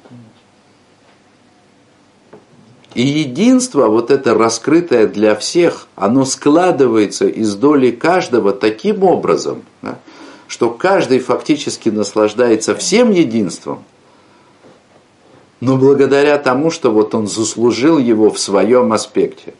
[2.93, 9.99] И единство, вот это раскрытое для всех, оно складывается из доли каждого таким образом, да,
[10.47, 13.83] что каждый фактически наслаждается всем единством,
[15.61, 19.55] но благодаря тому, что вот он заслужил его в своем аспекте.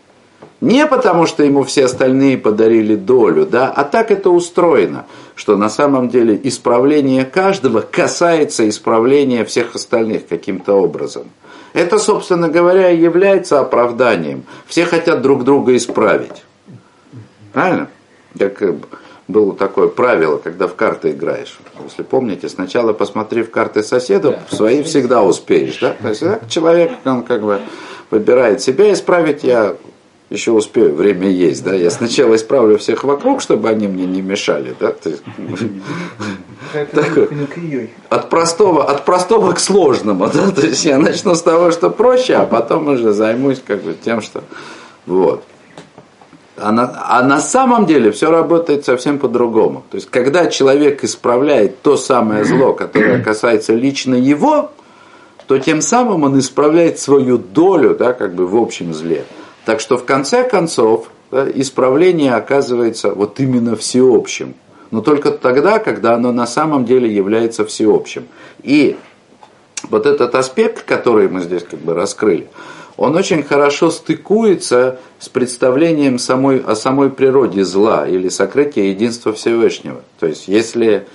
[0.60, 5.70] Не потому, что ему все остальные подарили долю, да, а так это устроено, что на
[5.70, 11.26] самом деле исправление каждого касается исправления всех остальных каким-то образом.
[11.74, 14.46] Это, собственно говоря, и является оправданием.
[14.65, 16.43] Все хотят друг друга исправить.
[17.54, 17.89] Правильно?
[18.39, 18.63] Как
[19.28, 21.60] было такое правило, когда в карты играешь.
[21.84, 24.56] Если помните, сначала посмотри в карты соседа, да.
[24.56, 25.78] свои всегда успеешь.
[25.80, 25.96] Да?
[26.02, 27.60] То есть человек, он как бы
[28.10, 29.76] выбирает себя исправить, я
[30.30, 34.76] еще успею, время есть, да, я сначала исправлю всех вокруг, чтобы они мне не мешали,
[34.78, 34.94] да,
[38.10, 42.36] от простого, от простого к сложному, да, то есть я начну с того, что проще,
[42.36, 44.44] а потом уже займусь как бы тем, что,
[45.06, 45.44] вот.
[46.60, 49.84] А на, а на самом деле все работает совсем по-другому.
[49.92, 54.72] То есть, когда человек исправляет то самое зло, которое касается лично его,
[55.46, 59.24] то тем самым он исправляет свою долю, да, как бы в общем зле.
[59.67, 64.53] Так что в конце концов да, исправление оказывается вот именно всеобщим.
[64.91, 68.27] Но только тогда, когда оно на самом деле является всеобщим.
[68.63, 68.95] И
[69.89, 72.47] вот этот аспект, который мы здесь как бы раскрыли,
[72.95, 80.01] он очень хорошо стыкуется с представлением самой, о самой природе зла или сокрытия единства Всевышнего.
[80.21, 81.08] То есть, если,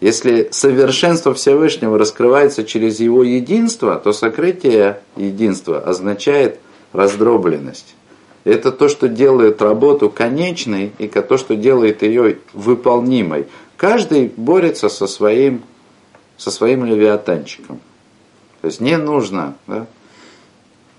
[0.00, 6.60] если совершенство Всевышнего раскрывается через его единство, то сокрытие единства означает
[6.92, 7.94] раздробленность.
[8.44, 13.46] Это то, что делает работу конечной и то, что делает ее выполнимой.
[13.76, 15.62] Каждый борется со своим,
[16.36, 17.80] со своим левиатанчиком.
[18.62, 19.86] То есть не нужно да,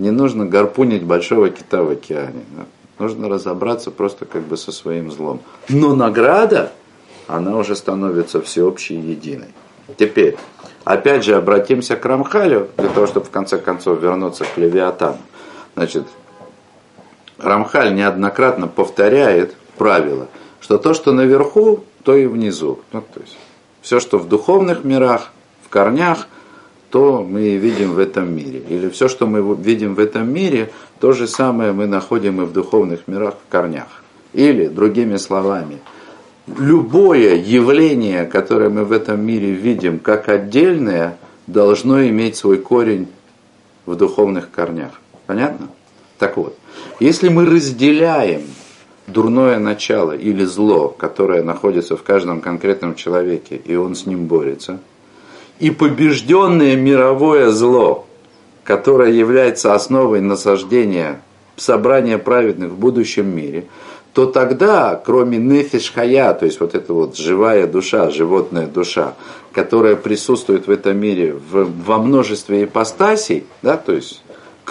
[0.01, 2.43] не нужно гарпунить большого кита в океане.
[2.57, 2.65] Да?
[2.97, 5.41] Нужно разобраться просто как бы со своим злом.
[5.69, 6.71] Но награда,
[7.27, 9.49] она уже становится всеобщей единой.
[9.97, 10.37] Теперь,
[10.83, 15.19] опять же, обратимся к Рамхалю, для того, чтобы в конце концов вернуться к Левиатану.
[15.75, 16.05] Значит,
[17.37, 20.27] Рамхаль неоднократно повторяет правило,
[20.59, 22.79] что то, что наверху, то и внизу.
[22.91, 23.37] Ну, то есть,
[23.81, 25.31] все, что в духовных мирах,
[25.63, 26.27] в корнях–
[26.91, 28.61] то мы видим в этом мире.
[28.69, 32.51] Или все, что мы видим в этом мире, то же самое мы находим и в
[32.51, 33.87] духовных мирах в корнях.
[34.33, 35.79] Или, другими словами,
[36.47, 43.07] любое явление, которое мы в этом мире видим как отдельное, должно иметь свой корень
[43.85, 44.91] в духовных корнях.
[45.31, 45.69] Понятно?
[46.19, 46.57] Так вот,
[46.99, 48.41] если мы разделяем
[49.07, 54.79] дурное начало или зло, которое находится в каждом конкретном человеке, и он с ним борется–
[55.61, 58.07] и побежденное мировое зло,
[58.63, 61.21] которое является основой насаждения
[61.55, 63.65] собрания праведных в будущем мире,
[64.13, 69.13] то тогда, кроме нефиш хая, то есть вот эта вот живая душа, животная душа,
[69.53, 74.20] которая присутствует в этом мире в, во множестве ипостасей, да, то есть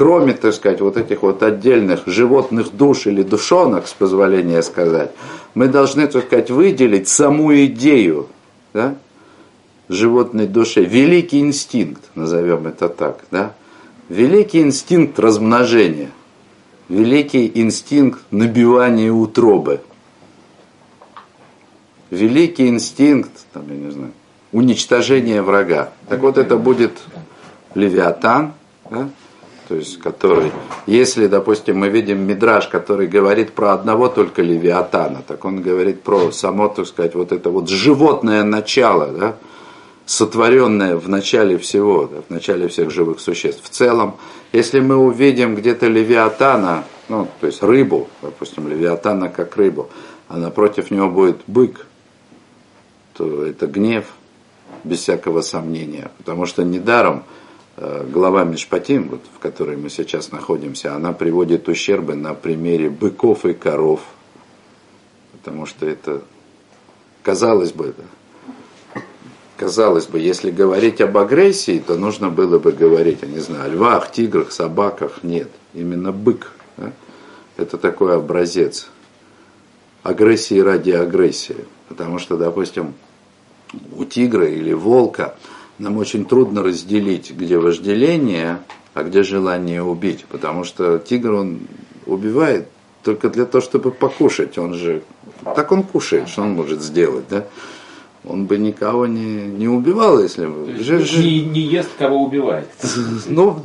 [0.01, 5.11] кроме, так сказать, вот этих вот отдельных животных душ или душонок, с позволения сказать,
[5.55, 8.27] мы должны, так сказать, выделить саму идею,
[8.73, 8.95] да,
[9.91, 13.53] животной душе, великий инстинкт, назовем это так, да?
[14.09, 16.09] великий инстинкт размножения,
[16.89, 19.83] великий инстинкт набивания утробы,
[22.09, 24.13] великий инстинкт, там, я не знаю,
[24.51, 25.93] уничтожения врага.
[26.09, 26.93] Так вот это будет
[27.75, 28.55] Левиатан,
[28.91, 29.11] да?
[29.71, 30.51] То есть который,
[30.87, 36.33] если, допустим, мы видим Мидраж, который говорит про одного только Левиатана, так он говорит про
[36.33, 39.37] само, так сказать, вот это вот животное начало, да,
[40.07, 43.63] сотворенное в начале всего, да, в начале всех живых существ.
[43.63, 44.17] В целом,
[44.53, 49.89] если мы увидим где-то левиатана, ну, то есть рыбу, допустим, левиатана как рыбу,
[50.27, 51.87] а напротив него будет бык,
[53.13, 54.07] то это гнев,
[54.83, 56.11] без всякого сомнения.
[56.19, 57.41] Потому что недаром э,
[57.81, 63.55] глава Мишпатим, вот, в которой мы сейчас находимся, она приводит ущербы на примере быков и
[63.55, 64.01] коров.
[65.33, 66.23] потому что это,
[67.23, 69.03] казалось бы, да,
[69.57, 73.69] казалось бы, если говорить об агрессии, то нужно было бы говорить, я не знаю, о
[73.69, 75.23] львах, тиграх, собаках.
[75.23, 76.53] Нет, именно бык.
[76.79, 76.93] Да?
[77.59, 78.89] Это такой образец
[80.03, 81.67] агрессии ради агрессии.
[81.89, 82.95] Потому что, допустим,
[83.97, 85.37] у тигра или волка
[85.81, 88.59] нам очень трудно разделить, где вожделение,
[88.95, 90.25] а где желание убить.
[90.27, 91.61] Потому что тигр, он
[92.07, 92.69] убивает
[93.03, 94.59] только для того, чтобы покушать.
[94.59, 95.03] Он же,
[95.43, 97.47] так он кушает, что он может сделать, да?
[98.27, 100.77] Он бы никого не, не убивал, если бы...
[100.79, 102.69] Ж, не, не ест, кого убивает.
[103.27, 103.65] Ну,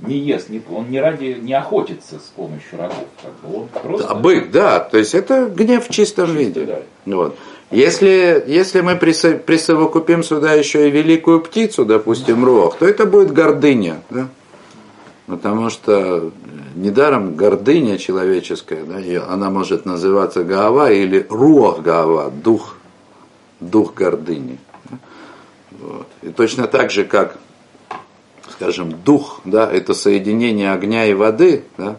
[0.00, 3.06] не ест, не, он не ради, не охотится с помощью рогов.
[3.22, 3.58] Как бы.
[3.60, 4.08] Он просто...
[4.08, 6.64] Да, бык, да, то есть это гнев в чистом Чисто, виде.
[6.64, 6.82] Да.
[7.06, 7.38] Вот.
[7.70, 14.02] Если, если мы присовокупим сюда еще и великую птицу, допустим, рог, то это будет гордыня.
[14.08, 14.28] Да?
[15.26, 16.30] Потому что
[16.76, 22.76] недаром гордыня человеческая, да, она может называться Гаава или Руах Гаава, дух,
[23.58, 24.58] дух гордыни.
[25.72, 26.06] Вот.
[26.22, 27.36] И точно так же, как,
[28.50, 31.96] скажем, дух, да, это соединение огня и воды, да,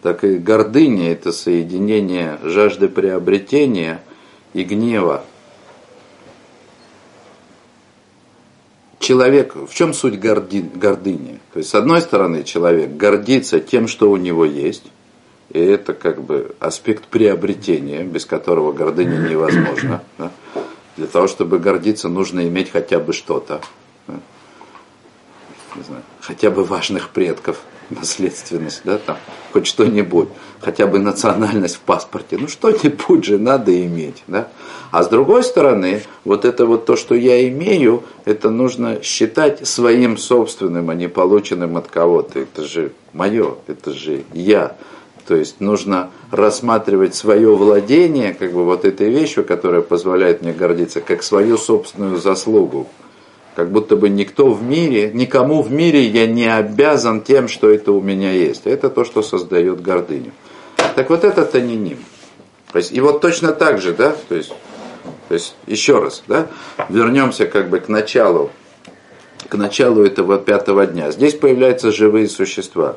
[0.00, 4.00] так и гордыня это соединение жажды приобретения
[4.58, 5.24] и гнева.
[8.98, 11.38] Человек, в чем суть горди, гордыни?
[11.52, 14.84] То есть, с одной стороны, человек гордится тем, что у него есть,
[15.50, 20.02] и это как бы аспект приобретения, без которого гордыня невозможна.
[20.18, 20.32] Да?
[20.96, 23.60] Для того, чтобы гордиться, нужно иметь хотя бы что-то.
[24.08, 24.14] Да?
[25.76, 29.16] Не знаю, хотя бы важных предков наследственность, да, там,
[29.52, 30.28] хоть что-нибудь,
[30.60, 34.48] хотя бы национальность в паспорте, ну что-нибудь же надо иметь, да.
[34.90, 40.16] А с другой стороны, вот это вот то, что я имею, это нужно считать своим
[40.16, 42.40] собственным, а не полученным от кого-то.
[42.40, 44.76] Это же мое, это же я.
[45.26, 51.02] То есть нужно рассматривать свое владение, как бы вот этой вещью, которая позволяет мне гордиться,
[51.02, 52.86] как свою собственную заслугу
[53.58, 57.90] как будто бы никто в мире, никому в мире я не обязан тем, что это
[57.90, 58.68] у меня есть.
[58.68, 60.30] Это то, что создает гордыню.
[60.94, 61.98] Так вот это тониним.
[62.70, 64.54] То есть, и вот точно так же, да, то есть,
[65.26, 66.46] то есть еще раз, да,
[66.88, 68.52] вернемся как бы к началу,
[69.48, 71.10] к началу этого пятого дня.
[71.10, 72.94] Здесь появляются живые существа.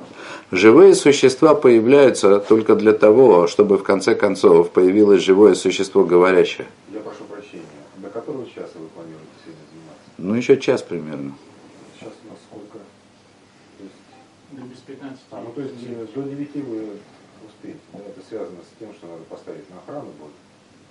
[0.51, 6.67] Живые существа появляются только для того, чтобы в конце концов появилось живое существо говорящее.
[6.93, 7.65] Я прошу прощения.
[7.97, 9.31] До которого часа вы планируете?
[10.21, 11.33] Ну, еще час примерно.
[11.99, 12.77] Сейчас у нас сколько?
[13.79, 13.91] Есть...
[14.51, 15.19] Ну, без 15.
[15.31, 16.89] А, ну то есть э, до 9 вы
[17.47, 17.79] успеете.
[17.93, 20.31] Это связано с тем, что надо поставить на охрану будет.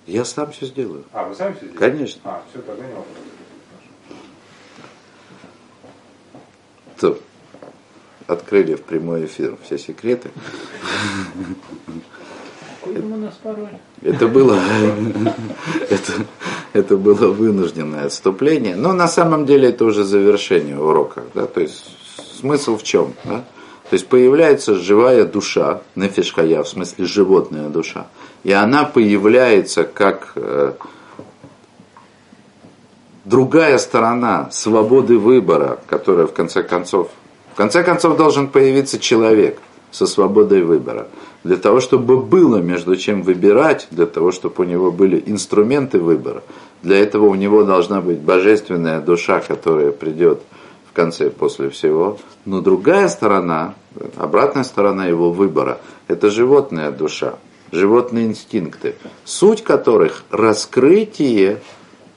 [0.07, 1.05] Я сам все сделаю.
[1.13, 1.79] А, вы сами все сделаете?
[1.79, 2.21] Конечно.
[2.25, 3.17] А, все, тогда не вопрос.
[6.99, 7.19] То,
[8.27, 10.31] открыли в прямой эфир все секреты.
[12.81, 13.79] Какой у нас пароль?
[14.03, 14.59] Это было,
[15.89, 16.27] это,
[16.73, 18.77] это было вынужденное отступление.
[18.77, 21.23] Но на самом деле это уже завершение урока.
[21.35, 21.47] Да?
[21.47, 21.85] То есть
[22.39, 23.15] смысл в чем?
[23.25, 23.45] Да?
[23.89, 28.07] То есть появляется живая душа, нефишхая, в смысле животная душа.
[28.45, 30.73] И она появляется как э,
[33.25, 37.09] другая сторона свободы выбора, которая в конце концов,
[37.53, 39.59] в конце концов должен появиться человек
[39.91, 41.09] со свободой выбора
[41.45, 46.43] для того, чтобы было между чем выбирать, для того, чтобы у него были инструменты выбора.
[46.83, 50.41] Для этого у него должна быть божественная душа, которая придет
[50.91, 52.19] в конце после всего.
[52.45, 53.75] Но другая сторона,
[54.17, 57.35] обратная сторона его выбора, это животная душа,
[57.73, 61.61] животные инстинкты, суть которых раскрытие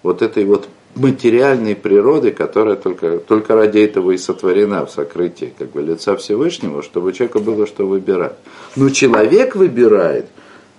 [0.01, 5.71] вот этой вот материальной природы, которая только, только ради этого и сотворена в сокрытии как
[5.71, 8.35] бы, лица Всевышнего, чтобы у человека было что выбирать.
[8.75, 10.27] Но человек выбирает,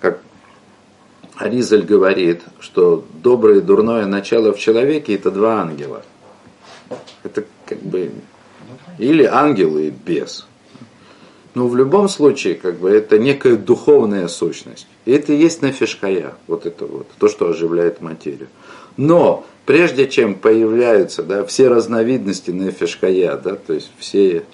[0.01, 0.21] как
[1.37, 6.03] Аризаль говорит, что доброе и дурное начало в человеке это два ангела.
[7.25, 8.13] Это как бы
[8.99, 10.47] или ангел и бес.
[11.55, 14.89] Но в любом случае, как бы, это некая духовная сущность.
[15.05, 18.49] И это и есть нафишкая, вот это вот, то, что оживляет материю.
[18.97, 24.45] Но прежде чем появляются да, все разновидности нефешкая, да, то есть все,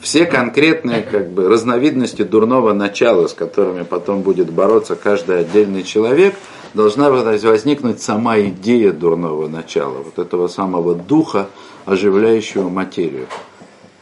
[0.00, 6.34] все конкретные как бы, разновидности дурного начала, с которыми потом будет бороться каждый отдельный человек,
[6.74, 11.48] должна возникнуть сама идея дурного начала, вот этого самого духа,
[11.84, 13.26] оживляющего материю.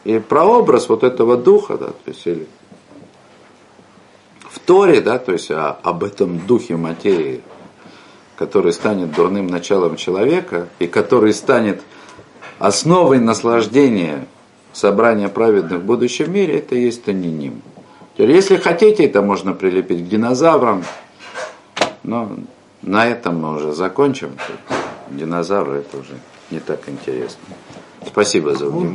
[0.05, 2.47] И прообраз вот этого духа, да, то есть или
[4.49, 7.41] в Торе, да, то есть о, об этом духе материи,
[8.39, 11.81] который станет дурным началом человека и который станет
[12.57, 14.27] основой наслаждения
[14.71, 17.03] собрания праведных в будущем мире, это и есть.
[17.03, 20.85] Теперь, если хотите, это можно прилепить к динозаврам,
[22.03, 22.31] Но
[22.81, 24.31] на этом мы уже закончим.
[25.09, 26.13] Динозавры это уже
[26.49, 27.41] не так интересно.
[28.07, 28.87] Спасибо за внимание.